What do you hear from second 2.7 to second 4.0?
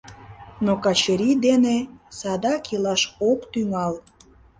илаш ок тӱҥал.